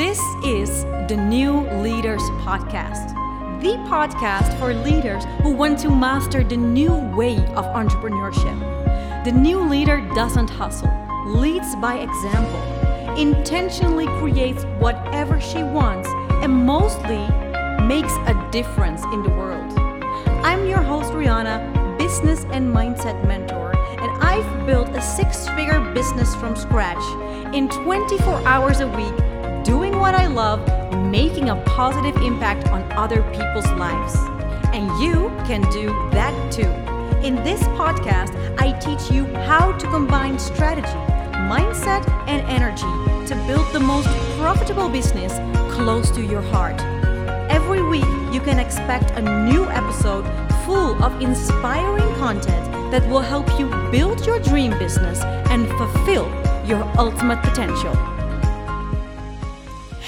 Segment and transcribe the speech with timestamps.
[0.00, 3.12] This is the New Leaders Podcast,
[3.60, 9.24] the podcast for leaders who want to master the new way of entrepreneurship.
[9.24, 10.90] The new leader doesn't hustle,
[11.26, 12.62] leads by example,
[13.18, 16.08] intentionally creates whatever she wants,
[16.42, 17.20] and mostly
[17.84, 19.70] makes a difference in the world.
[20.42, 26.34] I'm your host, Rianne, business and mindset mentor, and I've built a six figure business
[26.36, 27.04] from scratch
[27.54, 29.29] in 24 hours a week,
[29.64, 30.60] doing what I love,
[31.10, 34.14] making a positive impact on other people's lives.
[34.72, 36.70] And you can do that too.
[37.26, 40.88] In this podcast, I teach you how to combine strategy,
[41.48, 45.32] mindset, and energy to build the most profitable business
[45.74, 46.80] close to your heart.
[47.50, 50.24] Every week, you can expect a new episode
[50.64, 55.20] full of inspiring content that will help you build your dream business
[55.50, 56.26] and fulfill
[56.64, 57.94] your ultimate potential.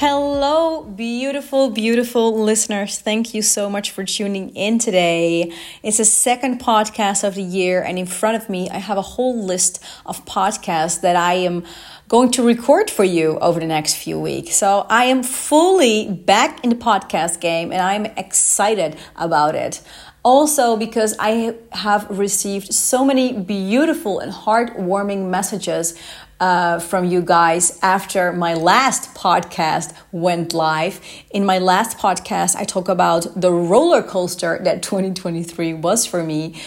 [0.05, 2.99] Hello, beautiful, beautiful listeners.
[2.99, 5.53] Thank you so much for tuning in today.
[5.85, 9.03] It's the second podcast of the year, and in front of me, I have a
[9.03, 11.63] whole list of podcasts that I am
[12.09, 14.57] going to record for you over the next few weeks.
[14.57, 19.83] So I am fully back in the podcast game, and I'm excited about it.
[20.25, 25.97] Also, because I have received so many beautiful and heartwarming messages
[26.43, 31.01] uh, from you guys after my last podcast went live.
[31.31, 36.61] In my last podcast, I talk about the roller coaster that 2023 was for me.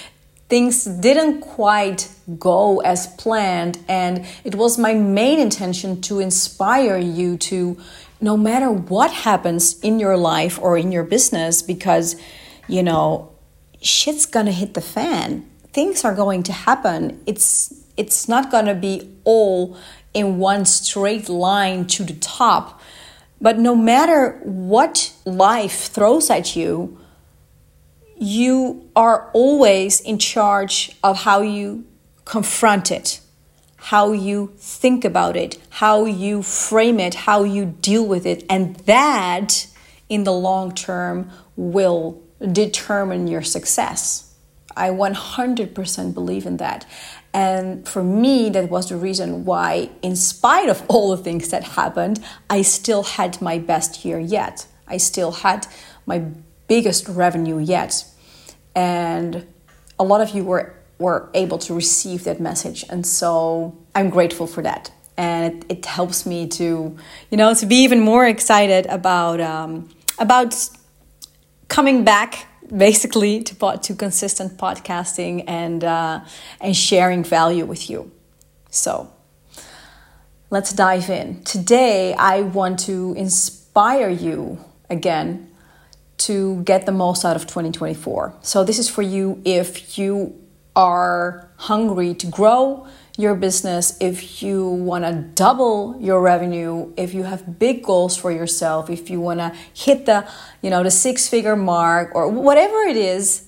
[0.47, 2.09] Things didn't quite
[2.39, 7.77] go as planned, and it was my main intention to inspire you to
[8.21, 12.15] no matter what happens in your life or in your business, because
[12.69, 13.29] you know
[13.81, 15.45] shit's gonna hit the fan.
[15.73, 17.21] Things are going to happen.
[17.25, 19.77] It's it's not gonna be all
[20.13, 22.81] in one straight line to the top.
[23.41, 26.97] But no matter what life throws at you,
[28.17, 31.85] you are always in charge of how you
[32.23, 33.19] confront it,
[33.75, 38.45] how you think about it, how you frame it, how you deal with it.
[38.49, 39.67] And that,
[40.07, 42.21] in the long term, will
[42.51, 44.33] determine your success.
[44.77, 46.85] I 100% believe in that.
[47.35, 51.65] And for me, that was the reason why, in spite of all the things that
[51.65, 54.65] happened, I still had my best year yet.
[54.87, 55.67] I still had
[56.05, 56.23] my
[56.69, 58.05] biggest revenue yet.
[58.73, 59.45] And
[59.99, 62.85] a lot of you were, were able to receive that message.
[62.89, 64.91] And so I'm grateful for that.
[65.17, 66.95] And it, it helps me to,
[67.31, 70.55] you know, to be even more excited about, um, about
[71.67, 76.21] coming back basically to to consistent podcasting and uh,
[76.61, 78.11] and sharing value with you.
[78.69, 79.11] So
[80.49, 81.43] let's dive in.
[81.43, 84.59] Today, I want to inspire you
[84.89, 85.51] again
[86.17, 88.33] to get the most out of 2024.
[88.41, 90.33] So this is for you if you
[90.75, 92.87] are hungry to grow
[93.17, 98.31] your business, if you want to double your revenue, if you have big goals for
[98.31, 100.27] yourself, if you want to hit the,
[100.61, 103.47] you know, the six-figure mark or whatever it is,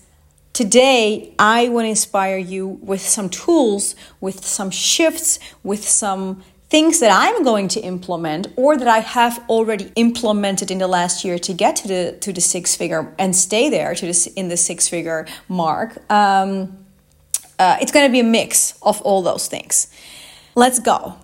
[0.53, 6.99] today I want to inspire you with some tools, with some shifts, with some things
[6.99, 11.39] that I'm going to implement or that I have already implemented in the last year
[11.39, 14.57] to get to the to the six figure and stay there to this in the
[14.57, 15.97] six figure mark.
[16.11, 16.86] Um,
[17.59, 19.87] uh, it's going to be a mix of all those things.
[20.55, 21.15] Let's go.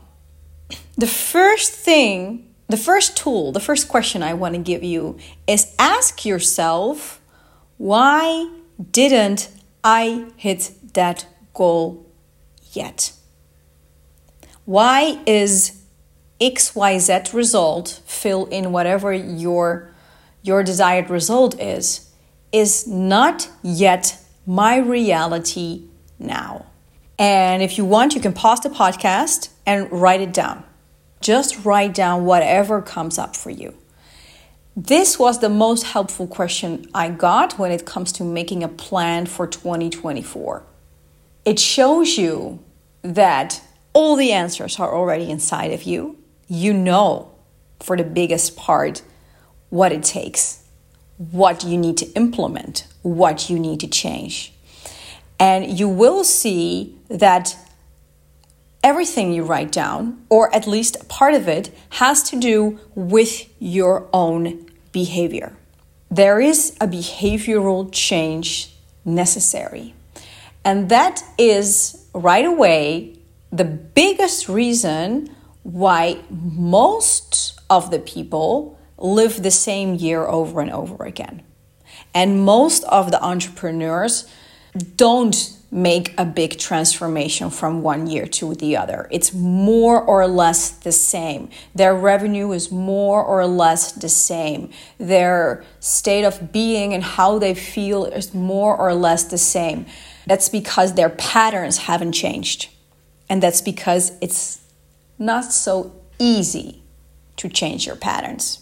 [0.98, 5.18] The first thing, the first tool, the first question I want to give you
[5.48, 7.20] is ask yourself
[7.78, 8.50] why
[8.92, 9.50] didn't
[9.84, 12.06] I hit that goal
[12.72, 13.12] yet?
[14.66, 15.84] Why is
[16.40, 19.92] XYZ result, fill in whatever your,
[20.42, 22.10] your desired result is,
[22.52, 25.84] is not yet my reality
[26.24, 26.66] now.
[27.20, 30.64] And if you want, you can pause the podcast and write it down.
[31.22, 33.76] Just write down whatever comes up for you.
[34.76, 39.28] This was the most helpful question I got when it comes to making a plan
[39.28, 40.64] for 2024.
[41.46, 42.64] It shows you
[43.04, 43.62] that
[43.94, 46.18] all the answers are already inside of you.
[46.48, 47.32] You know,
[47.80, 49.04] for the biggest part,
[49.70, 50.64] what it takes,
[51.18, 54.53] what you need to implement, what you need to change.
[55.44, 57.58] And you will see that
[58.82, 61.70] everything you write down, or at least part of it,
[62.00, 65.52] has to do with your own behavior.
[66.10, 68.74] There is a behavioral change
[69.04, 69.94] necessary.
[70.64, 73.20] And that is right away
[73.52, 81.04] the biggest reason why most of the people live the same year over and over
[81.04, 81.44] again.
[82.14, 84.26] And most of the entrepreneurs
[84.96, 89.08] don't make a big transformation from one year to the other.
[89.10, 91.50] It's more or less the same.
[91.74, 94.70] Their revenue is more or less the same.
[95.00, 99.88] Their state of being and how they feel is more or less the same.
[100.28, 102.70] That's because their patterns haven't changed.
[103.28, 104.62] And that's because it's
[105.18, 106.84] not so easy
[107.38, 108.60] to change your patterns.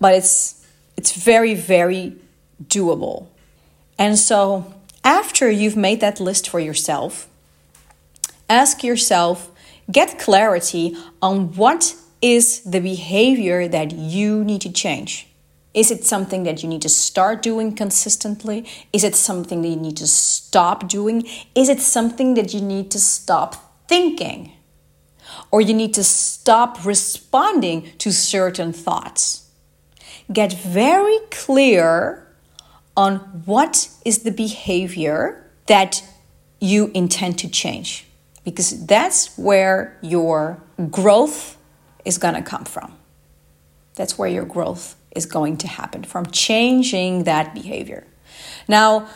[0.00, 0.66] But it's
[0.96, 2.16] it's very very
[2.62, 3.28] doable.
[3.98, 7.28] And so after you've made that list for yourself,
[8.48, 9.50] ask yourself,
[9.90, 15.28] get clarity on what is the behavior that you need to change.
[15.74, 18.66] Is it something that you need to start doing consistently?
[18.92, 21.26] Is it something that you need to stop doing?
[21.54, 24.52] Is it something that you need to stop thinking?
[25.50, 29.48] Or you need to stop responding to certain thoughts?
[30.30, 32.21] Get very clear
[32.96, 36.02] on what is the behavior that
[36.60, 38.06] you intend to change
[38.44, 41.56] because that's where your growth
[42.04, 42.94] is going to come from.
[43.94, 48.06] That's where your growth is going to happen from changing that behavior.
[48.66, 49.08] Now,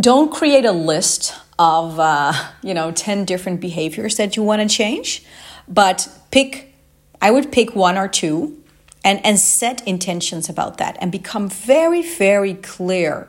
[0.00, 2.32] don't create a list of uh,
[2.62, 5.24] you know 10 different behaviors that you want to change,
[5.66, 6.74] but pick
[7.20, 8.57] I would pick one or two
[9.04, 13.28] and, and set intentions about that and become very, very clear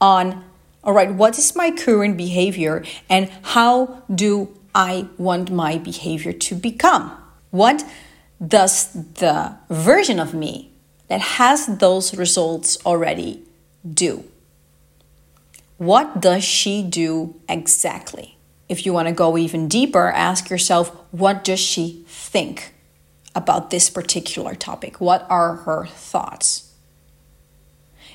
[0.00, 0.44] on
[0.84, 6.54] all right, what is my current behavior and how do I want my behavior to
[6.54, 7.10] become?
[7.50, 7.84] What
[8.46, 10.72] does the version of me
[11.08, 13.42] that has those results already
[13.88, 14.24] do?
[15.78, 18.36] What does she do exactly?
[18.68, 22.73] If you want to go even deeper, ask yourself, what does she think?
[23.34, 25.00] About this particular topic?
[25.00, 26.72] What are her thoughts?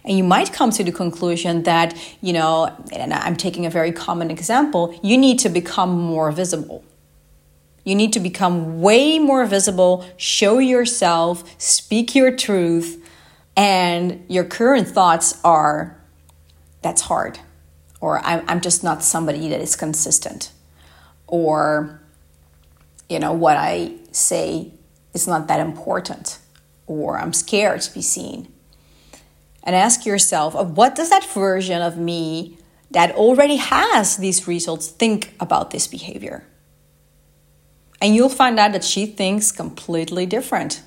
[0.06, 3.92] And you might come to the conclusion that, you know, and I'm taking a very
[3.92, 6.84] common example, you need to become more visible.
[7.84, 13.04] You need to become way more visible, show yourself, speak your truth,
[13.58, 15.98] and your current thoughts are
[16.82, 17.40] that's hard,
[18.00, 20.52] or I'm just not somebody that is consistent,
[21.28, 22.00] or,
[23.10, 24.72] you know, what I say
[25.14, 26.40] it's not that important,
[26.88, 28.52] or I'm scared to be seen.
[29.64, 32.58] And ask yourself, uh, what does that version of me
[32.92, 36.46] that already has these results think about this behavior?
[38.02, 40.82] And you'll find out that she thinks completely different.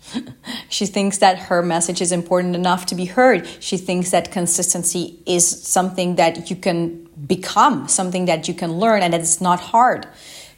[0.68, 3.46] she thinks that her message is important enough to be heard.
[3.60, 9.02] She thinks that consistency is something that you can become, something that you can learn,
[9.02, 10.06] and that it's not hard.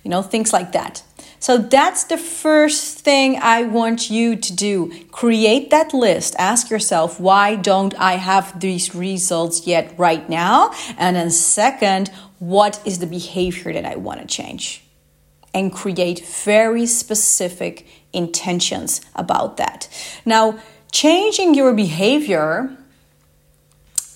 [0.02, 1.02] You know, things like that.
[1.44, 4.90] So that's the first thing I want you to do.
[5.10, 6.34] Create that list.
[6.38, 10.72] Ask yourself, why don't I have these results yet right now?
[10.96, 12.08] And then, second,
[12.38, 14.84] what is the behavior that I want to change?
[15.52, 19.86] And create very specific intentions about that.
[20.24, 20.58] Now,
[20.92, 22.74] changing your behavior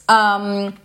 [0.09, 0.79] um,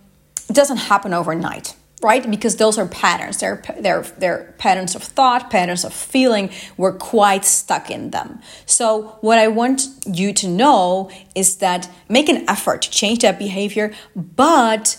[0.52, 1.74] doesn't happen overnight
[2.04, 2.30] right?
[2.30, 3.40] Because those are patterns.
[3.40, 6.50] They're, they're, they're patterns of thought, patterns of feeling.
[6.78, 8.42] We're quite stuck in them.
[8.66, 13.40] So, what I want you to know is that make an effort to change that
[13.40, 14.98] behavior, but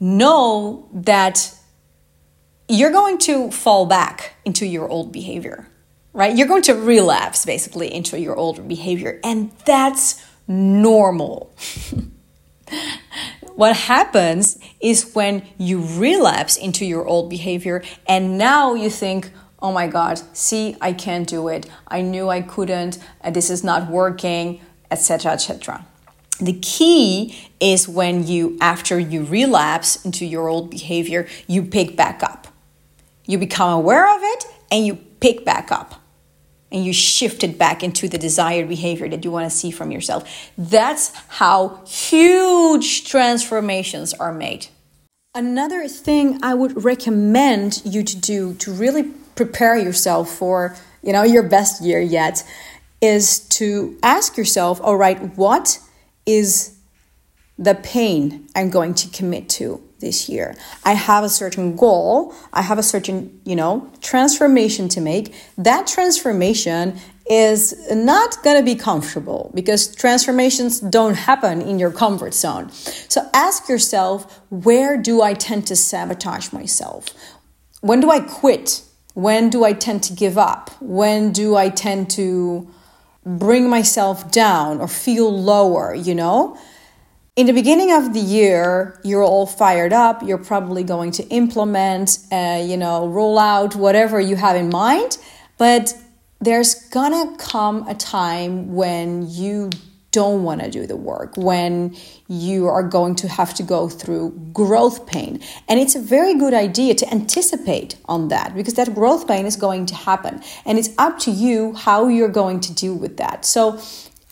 [0.00, 1.54] know that
[2.68, 5.68] you're going to fall back into your old behavior,
[6.12, 6.36] right?
[6.36, 11.54] You're going to relapse basically into your old behavior, and that's normal.
[13.56, 19.30] what happens is when you relapse into your old behavior and now you think,
[19.60, 21.68] oh my God, see, I can't do it.
[21.88, 22.98] I knew I couldn't.
[23.20, 25.86] Uh, this is not working, etc., etc.
[26.40, 32.22] The key is when you, after you relapse into your old behavior, you pick back
[32.22, 32.48] up.
[33.26, 36.03] You become aware of it and you pick back up
[36.74, 39.92] and you shift it back into the desired behavior that you want to see from
[39.92, 40.50] yourself.
[40.58, 44.66] That's how huge transformations are made.
[45.36, 49.04] Another thing I would recommend you to do to really
[49.36, 52.44] prepare yourself for, you know, your best year yet
[53.00, 55.78] is to ask yourself, all right, what
[56.26, 56.76] is
[57.56, 59.80] the pain I'm going to commit to?
[60.04, 60.54] This year.
[60.84, 65.34] I have a certain goal, I have a certain, you know, transformation to make.
[65.58, 72.34] That transformation is not going to be comfortable because transformations don't happen in your comfort
[72.34, 72.70] zone.
[73.08, 77.08] So ask yourself, where do I tend to sabotage myself?
[77.80, 78.82] When do I quit?
[79.14, 80.70] When do I tend to give up?
[80.80, 82.68] When do I tend to
[83.24, 86.58] bring myself down or feel lower, you know?
[87.36, 90.22] In the beginning of the year, you're all fired up.
[90.22, 95.18] You're probably going to implement, uh, you know, roll out whatever you have in mind.
[95.58, 95.96] But
[96.40, 99.70] there's gonna come a time when you
[100.12, 101.96] don't want to do the work, when
[102.28, 105.40] you are going to have to go through growth pain.
[105.66, 109.56] And it's a very good idea to anticipate on that because that growth pain is
[109.56, 110.40] going to happen.
[110.64, 113.44] And it's up to you how you're going to deal with that.
[113.44, 113.80] So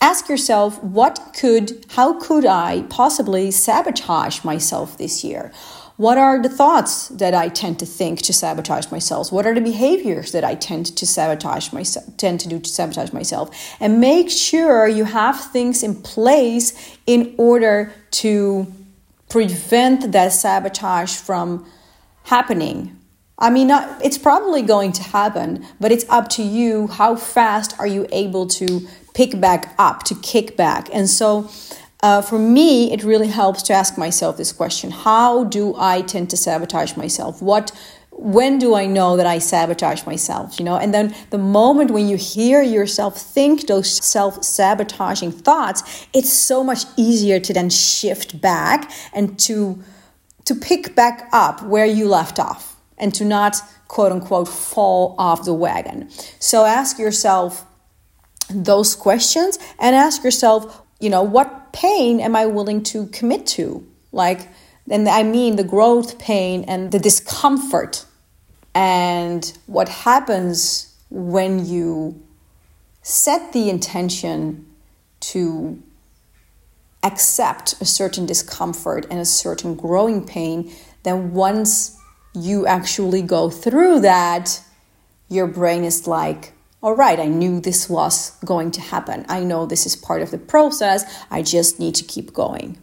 [0.03, 5.51] ask yourself what could, how could I possibly sabotage myself this year?
[5.95, 9.31] What are the thoughts that I tend to think to sabotage myself?
[9.31, 13.13] What are the behaviors that I tend to sabotage myself tend to do to sabotage
[13.13, 13.47] myself?
[13.79, 17.93] And make sure you have things in place in order
[18.23, 18.67] to
[19.29, 21.65] prevent that sabotage from
[22.23, 22.99] happening.
[23.37, 23.69] I mean,
[24.03, 26.87] it's probably going to happen, but it's up to you.
[26.87, 30.89] How fast are you able to pick back up, to kick back?
[30.93, 31.49] And so,
[32.01, 36.29] uh, for me, it really helps to ask myself this question How do I tend
[36.31, 37.41] to sabotage myself?
[37.41, 37.71] What
[38.15, 40.59] when do I know that I sabotage myself?
[40.59, 46.07] You know, and then the moment when you hear yourself think those self sabotaging thoughts,
[46.13, 49.81] it's so much easier to then shift back and to
[50.45, 55.45] to pick back up where you left off and to not quote unquote fall off
[55.45, 56.09] the wagon.
[56.39, 57.65] So ask yourself
[58.53, 63.85] those questions and ask yourself you know, what pain am I willing to commit to?
[64.13, 64.47] Like,
[64.89, 68.05] and I mean the growth pain and the discomfort.
[68.73, 72.21] And what happens when you
[73.01, 74.65] set the intention
[75.19, 75.83] to
[77.03, 81.97] accept a certain discomfort and a certain growing pain, then once
[82.33, 84.61] you actually go through that,
[85.27, 86.53] your brain is like,
[86.83, 89.25] all right, I knew this was going to happen.
[89.29, 91.05] I know this is part of the process.
[91.31, 92.77] I just need to keep going.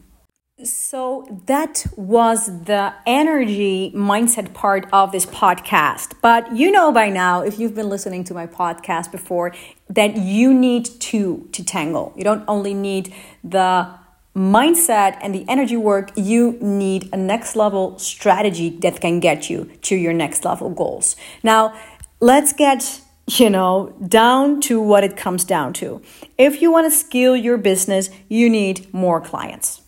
[0.64, 6.14] So that was the energy mindset part of this podcast.
[6.23, 9.54] But you know by now, if you've been listening to my podcast before,
[9.90, 12.14] that you need two to tangle.
[12.16, 13.14] You don't only need
[13.45, 13.88] the
[14.35, 19.71] mindset and the energy work, you need a next level strategy that can get you
[19.83, 21.16] to your next level goals.
[21.42, 21.75] Now,
[22.21, 23.02] let's get
[23.38, 26.02] you know, down to what it comes down to.
[26.37, 29.82] If you want to scale your business, you need more clients.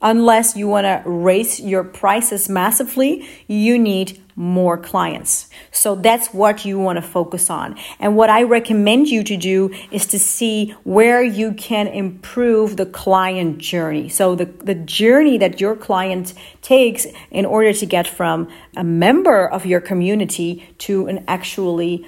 [0.00, 5.48] Unless you want to raise your prices massively, you need more clients.
[5.70, 7.76] So that's what you want to focus on.
[7.98, 12.84] And what I recommend you to do is to see where you can improve the
[12.84, 14.10] client journey.
[14.10, 19.48] So the, the journey that your client takes in order to get from a member
[19.48, 22.06] of your community to an actually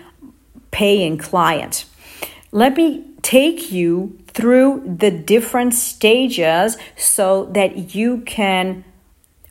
[0.70, 1.84] paying client.
[2.52, 8.84] Let me take you through the different stages so that you can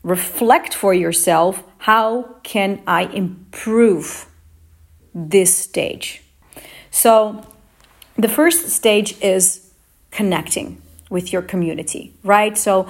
[0.02, 4.26] reflect for yourself how can I improve
[5.14, 6.22] this stage.
[6.90, 7.46] So
[8.16, 9.70] the first stage is
[10.10, 12.56] connecting with your community, right?
[12.56, 12.88] So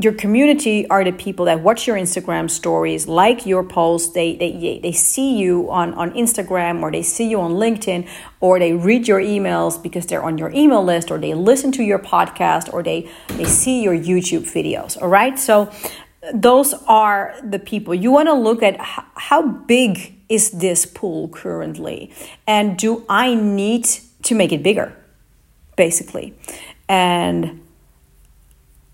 [0.00, 4.80] your community are the people that watch your Instagram stories, like your posts, they, they,
[4.82, 8.08] they see you on, on Instagram or they see you on LinkedIn
[8.40, 11.84] or they read your emails because they're on your email list or they listen to
[11.84, 15.00] your podcast or they, they see your YouTube videos.
[15.00, 15.38] All right.
[15.38, 15.72] So
[16.32, 22.12] those are the people you want to look at how big is this pool currently
[22.46, 23.86] and do I need
[24.22, 24.96] to make it bigger
[25.76, 26.34] basically.
[26.88, 27.63] And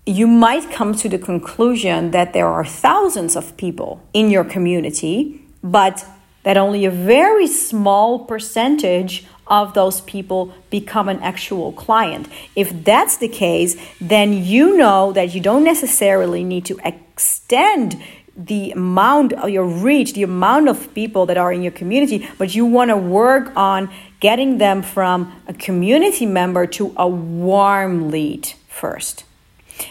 [0.05, 5.45] you might come to the conclusion that there are thousands of people in your community,
[5.63, 6.05] but
[6.43, 12.27] that only a very small percentage of those people become an actual client.
[12.55, 18.01] If that's the case, then you know that you don't necessarily need to extend
[18.35, 22.55] the amount of your reach, the amount of people that are in your community, but
[22.55, 28.53] you want to work on getting them from a community member to a warm lead
[28.67, 29.25] first.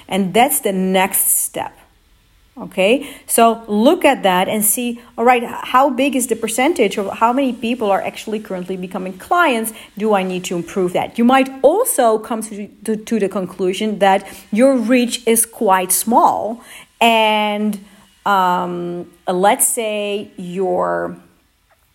[0.09, 1.77] And that's the next step.
[2.59, 7.11] Okay, so look at that and see, all right, how big is the percentage of
[7.19, 9.73] how many people are actually currently becoming clients?
[9.97, 11.17] Do I need to improve that?
[11.17, 16.63] You might also come to, to, to the conclusion that your reach is quite small.
[17.01, 17.83] And
[18.27, 21.17] um, let's say your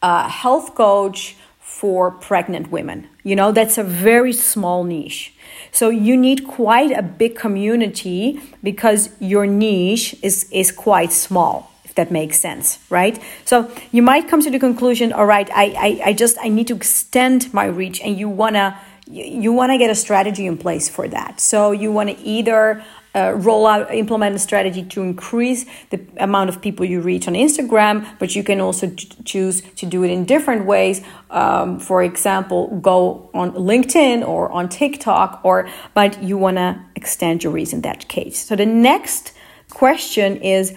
[0.02, 1.36] uh, health coach
[1.80, 5.34] for pregnant women, you know, that's a very small niche.
[5.74, 11.70] So you need quite a big community because your niche is, is quite small.
[11.84, 13.22] If that makes sense, right?
[13.44, 16.68] So you might come to the conclusion, all right, I, I, I just I need
[16.68, 20.90] to extend my reach, and you wanna you want to get a strategy in place
[20.90, 21.40] for that.
[21.40, 22.84] So you want to either
[23.16, 27.34] uh, roll out, implement a strategy to increase the amount of people you reach on
[27.34, 28.92] Instagram, but you can also
[29.24, 31.02] choose to do it in different ways.
[31.30, 37.44] Um, for example, go on LinkedIn or on TikTok, or but you want to extend
[37.44, 38.46] your reach in that case.
[38.46, 39.32] So the next
[39.70, 40.76] question is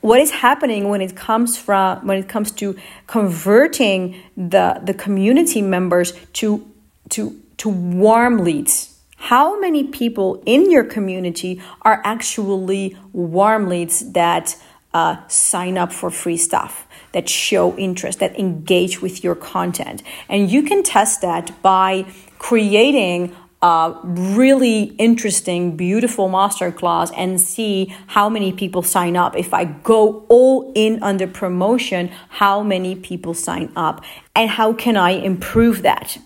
[0.00, 5.62] what is happening when it comes from when it comes to converting the the community
[5.62, 6.66] members to
[7.10, 8.91] to to warm leads
[9.22, 14.60] how many people in your community are actually warm leads that
[14.92, 20.02] uh, sign up for free stuff, that show interest, that engage with your content?
[20.28, 22.04] And you can test that by
[22.38, 29.36] creating a really interesting, beautiful masterclass and see how many people sign up.
[29.36, 34.04] If I go all in under promotion, how many people sign up?
[34.34, 36.18] And how can I improve that?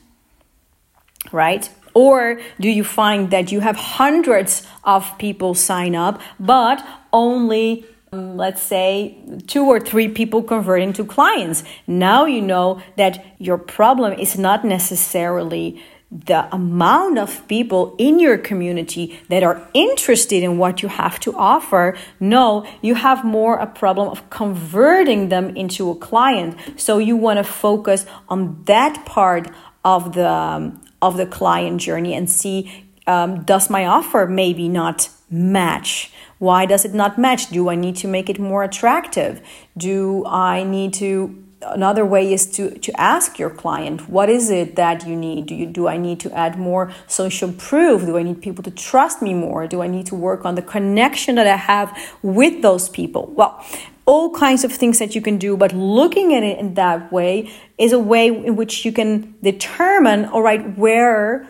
[1.31, 1.69] Right?
[1.97, 8.37] Or do you find that you have hundreds of people sign up, but only um,
[8.37, 11.65] let's say two or three people converting to clients.
[11.87, 18.37] Now you know that your problem is not necessarily the amount of people in your
[18.37, 21.97] community that are interested in what you have to offer.
[22.21, 26.59] No, you have more a problem of converting them into a client.
[26.76, 29.50] So you want to focus on that part
[29.83, 35.09] of the um, of the client journey and see um, does my offer maybe not
[35.31, 36.12] match?
[36.38, 37.50] Why does it not match?
[37.50, 39.41] Do I need to make it more attractive?
[39.76, 44.76] Do I need to another way is to to ask your client what is it
[44.76, 48.23] that you need do you do i need to add more social proof do i
[48.23, 51.47] need people to trust me more do i need to work on the connection that
[51.47, 53.65] i have with those people well
[54.07, 57.51] all kinds of things that you can do, but looking at it in that way
[57.77, 61.47] is a way in which you can determine, all right, where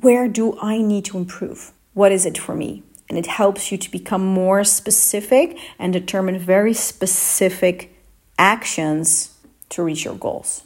[0.00, 1.72] where do I need to improve?
[1.94, 2.82] What is it for me?
[3.08, 7.96] And it helps you to become more specific and determine very specific
[8.38, 9.34] actions
[9.70, 10.64] to reach your goals.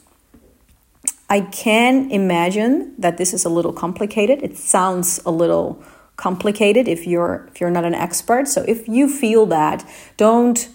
[1.29, 4.43] I can imagine that this is a little complicated.
[4.43, 5.81] It sounds a little
[6.17, 8.47] complicated if you're if you're not an expert.
[8.47, 10.67] So if you feel that, don't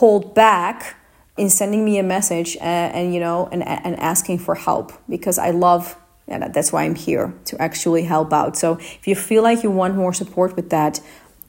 [0.00, 0.96] hold back
[1.36, 5.38] in sending me a message and, and you know and, and asking for help because
[5.38, 8.56] I love and that's why I'm here to actually help out.
[8.56, 11.00] So if you feel like you want more support with that,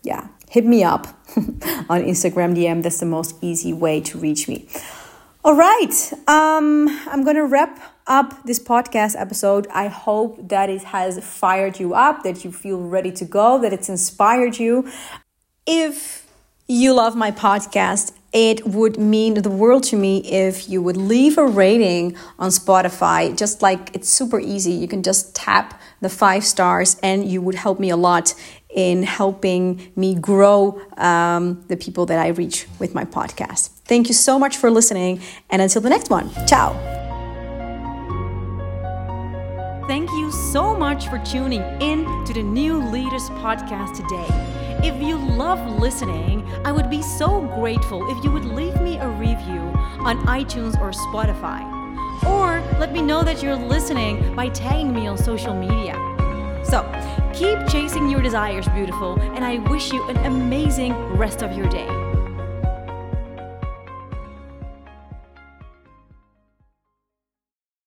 [0.03, 2.83] yeah, hit me up on Instagram DM.
[2.83, 4.67] That's the most easy way to reach me.
[5.45, 5.95] All right,
[6.27, 9.67] um, I'm gonna wrap up this podcast episode.
[9.71, 13.71] I hope that it has fired you up, that you feel ready to go, that
[13.71, 14.91] it's inspired you.
[15.65, 16.25] If
[16.67, 21.37] you love my podcast it would mean the world to me if you would leave
[21.37, 23.35] a rating on Spotify.
[23.35, 27.55] Just like it's super easy, you can just tap the five stars, and you would
[27.55, 28.33] help me a lot
[28.69, 33.69] in helping me grow um, the people that I reach with my podcast.
[33.85, 36.73] Thank you so much for listening, and until the next one, ciao.
[39.87, 44.64] Thank you so much for tuning in to the New Leaders Podcast today.
[44.85, 49.09] If you love listening, I would be so grateful if you would leave me a
[49.09, 49.61] review
[50.05, 51.63] on iTunes or Spotify.
[52.23, 55.95] Or let me know that you're listening by tagging me on social media.
[56.63, 56.83] So,
[57.33, 62.04] keep chasing your desires, beautiful, and I wish you an amazing rest of your day.